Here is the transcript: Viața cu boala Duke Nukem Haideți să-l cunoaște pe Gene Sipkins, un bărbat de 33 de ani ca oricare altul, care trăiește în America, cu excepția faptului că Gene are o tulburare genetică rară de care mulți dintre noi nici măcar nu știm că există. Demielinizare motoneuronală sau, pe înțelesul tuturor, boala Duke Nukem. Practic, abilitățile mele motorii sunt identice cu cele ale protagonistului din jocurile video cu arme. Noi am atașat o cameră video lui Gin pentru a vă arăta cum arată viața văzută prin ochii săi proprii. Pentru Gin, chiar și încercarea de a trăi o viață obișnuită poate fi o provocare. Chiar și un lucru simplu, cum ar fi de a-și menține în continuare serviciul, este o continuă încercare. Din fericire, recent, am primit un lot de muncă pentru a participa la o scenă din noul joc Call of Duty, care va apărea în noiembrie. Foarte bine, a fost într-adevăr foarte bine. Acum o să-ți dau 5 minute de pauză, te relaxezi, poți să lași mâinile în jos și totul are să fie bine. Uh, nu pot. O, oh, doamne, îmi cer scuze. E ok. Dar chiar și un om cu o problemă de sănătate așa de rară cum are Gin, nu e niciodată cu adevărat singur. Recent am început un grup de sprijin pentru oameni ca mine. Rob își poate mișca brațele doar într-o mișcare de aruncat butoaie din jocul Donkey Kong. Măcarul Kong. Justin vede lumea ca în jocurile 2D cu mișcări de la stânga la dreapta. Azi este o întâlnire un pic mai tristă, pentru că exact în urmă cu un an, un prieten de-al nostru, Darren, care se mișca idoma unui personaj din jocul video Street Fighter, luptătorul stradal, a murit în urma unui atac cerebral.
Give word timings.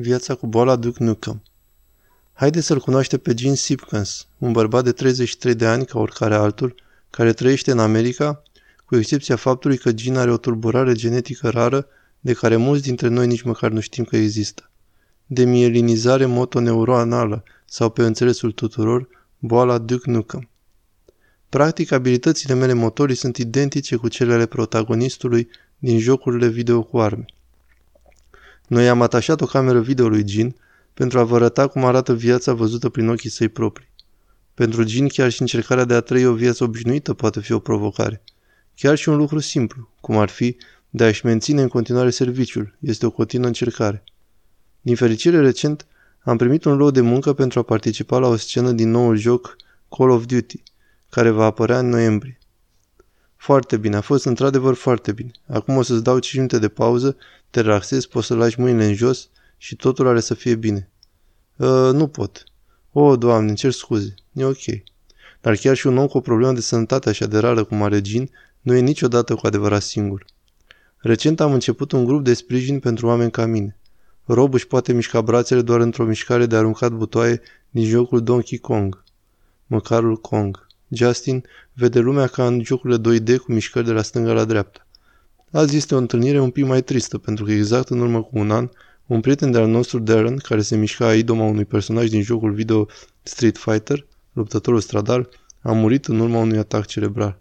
Viața 0.00 0.34
cu 0.34 0.46
boala 0.46 0.76
Duke 0.76 1.04
Nukem 1.04 1.42
Haideți 2.32 2.66
să-l 2.66 2.80
cunoaște 2.80 3.18
pe 3.18 3.34
Gene 3.34 3.54
Sipkins, 3.54 4.26
un 4.38 4.52
bărbat 4.52 4.84
de 4.84 4.92
33 4.92 5.54
de 5.54 5.66
ani 5.66 5.84
ca 5.84 5.98
oricare 5.98 6.34
altul, 6.34 6.74
care 7.10 7.32
trăiește 7.32 7.70
în 7.70 7.78
America, 7.78 8.42
cu 8.84 8.96
excepția 8.96 9.36
faptului 9.36 9.78
că 9.78 9.92
Gene 9.92 10.18
are 10.18 10.32
o 10.32 10.36
tulburare 10.36 10.92
genetică 10.92 11.48
rară 11.48 11.86
de 12.20 12.32
care 12.32 12.56
mulți 12.56 12.82
dintre 12.82 13.08
noi 13.08 13.26
nici 13.26 13.42
măcar 13.42 13.70
nu 13.70 13.80
știm 13.80 14.04
că 14.04 14.16
există. 14.16 14.70
Demielinizare 15.26 16.26
motoneuronală 16.26 17.44
sau, 17.64 17.90
pe 17.90 18.02
înțelesul 18.02 18.52
tuturor, 18.52 19.08
boala 19.38 19.78
Duke 19.78 20.10
Nukem. 20.10 20.48
Practic, 21.48 21.92
abilitățile 21.92 22.54
mele 22.54 22.72
motorii 22.72 23.16
sunt 23.16 23.36
identice 23.36 23.96
cu 23.96 24.08
cele 24.08 24.32
ale 24.32 24.46
protagonistului 24.46 25.48
din 25.78 25.98
jocurile 25.98 26.48
video 26.48 26.82
cu 26.82 26.98
arme. 26.98 27.24
Noi 28.70 28.88
am 28.88 29.02
atașat 29.02 29.40
o 29.40 29.46
cameră 29.46 29.80
video 29.80 30.08
lui 30.08 30.24
Gin 30.24 30.56
pentru 30.94 31.18
a 31.18 31.24
vă 31.24 31.34
arăta 31.34 31.66
cum 31.66 31.84
arată 31.84 32.14
viața 32.14 32.52
văzută 32.52 32.88
prin 32.88 33.08
ochii 33.08 33.30
săi 33.30 33.48
proprii. 33.48 33.88
Pentru 34.54 34.84
Gin, 34.84 35.08
chiar 35.08 35.30
și 35.30 35.40
încercarea 35.40 35.84
de 35.84 35.94
a 35.94 36.00
trăi 36.00 36.26
o 36.26 36.34
viață 36.34 36.64
obișnuită 36.64 37.14
poate 37.14 37.40
fi 37.40 37.52
o 37.52 37.58
provocare. 37.58 38.22
Chiar 38.74 38.96
și 38.96 39.08
un 39.08 39.16
lucru 39.16 39.38
simplu, 39.38 39.88
cum 40.00 40.16
ar 40.16 40.28
fi 40.28 40.56
de 40.90 41.04
a-și 41.04 41.26
menține 41.26 41.62
în 41.62 41.68
continuare 41.68 42.10
serviciul, 42.10 42.76
este 42.80 43.06
o 43.06 43.10
continuă 43.10 43.46
încercare. 43.46 44.04
Din 44.80 44.96
fericire, 44.96 45.40
recent, 45.40 45.86
am 46.20 46.36
primit 46.36 46.64
un 46.64 46.76
lot 46.76 46.94
de 46.94 47.00
muncă 47.00 47.32
pentru 47.32 47.58
a 47.58 47.62
participa 47.62 48.18
la 48.18 48.26
o 48.26 48.36
scenă 48.36 48.72
din 48.72 48.90
noul 48.90 49.16
joc 49.16 49.56
Call 49.96 50.10
of 50.10 50.24
Duty, 50.24 50.62
care 51.08 51.30
va 51.30 51.44
apărea 51.44 51.78
în 51.78 51.88
noiembrie. 51.88 52.38
Foarte 53.40 53.76
bine, 53.76 53.96
a 53.96 54.00
fost 54.00 54.24
într-adevăr 54.24 54.74
foarte 54.74 55.12
bine. 55.12 55.30
Acum 55.46 55.76
o 55.76 55.82
să-ți 55.82 56.02
dau 56.02 56.18
5 56.18 56.34
minute 56.34 56.58
de 56.58 56.68
pauză, 56.68 57.16
te 57.50 57.60
relaxezi, 57.60 58.08
poți 58.08 58.26
să 58.26 58.34
lași 58.34 58.60
mâinile 58.60 58.84
în 58.84 58.94
jos 58.94 59.28
și 59.56 59.76
totul 59.76 60.06
are 60.06 60.20
să 60.20 60.34
fie 60.34 60.54
bine. 60.54 60.90
Uh, 61.56 61.90
nu 61.92 62.06
pot. 62.06 62.44
O, 62.92 63.00
oh, 63.00 63.18
doamne, 63.18 63.48
îmi 63.48 63.56
cer 63.56 63.70
scuze. 63.70 64.14
E 64.32 64.44
ok. 64.44 64.64
Dar 65.40 65.56
chiar 65.56 65.76
și 65.76 65.86
un 65.86 65.96
om 65.96 66.06
cu 66.06 66.16
o 66.16 66.20
problemă 66.20 66.52
de 66.52 66.60
sănătate 66.60 67.08
așa 67.08 67.26
de 67.26 67.38
rară 67.38 67.64
cum 67.64 67.82
are 67.82 68.00
Gin, 68.00 68.30
nu 68.60 68.74
e 68.74 68.80
niciodată 68.80 69.34
cu 69.34 69.46
adevărat 69.46 69.82
singur. 69.82 70.24
Recent 70.96 71.40
am 71.40 71.52
început 71.52 71.92
un 71.92 72.04
grup 72.04 72.24
de 72.24 72.34
sprijin 72.34 72.78
pentru 72.78 73.06
oameni 73.06 73.30
ca 73.30 73.46
mine. 73.46 73.76
Rob 74.24 74.54
își 74.54 74.66
poate 74.66 74.92
mișca 74.92 75.20
brațele 75.20 75.62
doar 75.62 75.80
într-o 75.80 76.04
mișcare 76.04 76.46
de 76.46 76.56
aruncat 76.56 76.92
butoaie 76.92 77.40
din 77.70 77.84
jocul 77.84 78.22
Donkey 78.22 78.58
Kong. 78.58 79.02
Măcarul 79.66 80.16
Kong. 80.16 80.68
Justin 80.90 81.44
vede 81.72 81.98
lumea 81.98 82.26
ca 82.26 82.46
în 82.46 82.62
jocurile 82.64 82.98
2D 82.98 83.36
cu 83.36 83.52
mișcări 83.52 83.86
de 83.86 83.92
la 83.92 84.02
stânga 84.02 84.32
la 84.32 84.44
dreapta. 84.44 84.86
Azi 85.50 85.76
este 85.76 85.94
o 85.94 85.98
întâlnire 85.98 86.40
un 86.40 86.50
pic 86.50 86.66
mai 86.66 86.82
tristă, 86.82 87.18
pentru 87.18 87.44
că 87.44 87.52
exact 87.52 87.88
în 87.88 88.00
urmă 88.00 88.22
cu 88.22 88.38
un 88.38 88.50
an, 88.50 88.68
un 89.06 89.20
prieten 89.20 89.50
de-al 89.50 89.68
nostru, 89.68 89.98
Darren, 89.98 90.36
care 90.36 90.62
se 90.62 90.76
mișca 90.76 91.14
idoma 91.14 91.44
unui 91.44 91.64
personaj 91.64 92.08
din 92.08 92.22
jocul 92.22 92.52
video 92.52 92.86
Street 93.22 93.58
Fighter, 93.58 94.06
luptătorul 94.32 94.80
stradal, 94.80 95.28
a 95.60 95.72
murit 95.72 96.06
în 96.06 96.20
urma 96.20 96.38
unui 96.38 96.58
atac 96.58 96.86
cerebral. 96.86 97.39